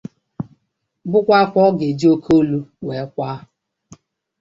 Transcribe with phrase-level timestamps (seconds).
[1.11, 3.37] bụkwa ákwá ọ ga-eji óké olu wee kwaa